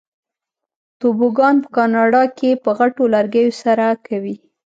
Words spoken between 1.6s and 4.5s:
په کاناډا کې په غټو لرګیو سره کوي.